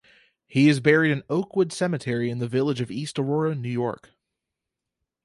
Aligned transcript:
He 0.47 0.67
is 0.67 0.79
buried 0.79 1.11
in 1.11 1.21
Oakwood 1.29 1.71
Cemetery 1.71 2.31
in 2.31 2.39
the 2.39 2.47
Village 2.47 2.81
of 2.81 2.89
East 2.89 3.19
Aurora, 3.19 3.53
New 3.53 3.69
York. 3.69 4.09